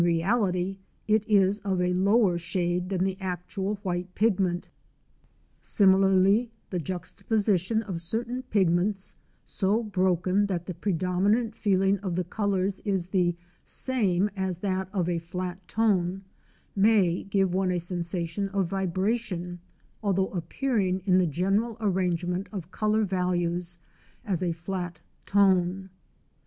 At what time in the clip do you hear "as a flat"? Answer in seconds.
24.25-25.01